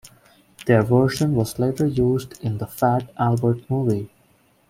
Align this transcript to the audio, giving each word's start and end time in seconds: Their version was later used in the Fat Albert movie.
Their 0.65 0.81
version 0.81 1.35
was 1.35 1.59
later 1.59 1.85
used 1.85 2.41
in 2.43 2.57
the 2.57 2.65
Fat 2.65 3.11
Albert 3.19 3.69
movie. 3.69 4.09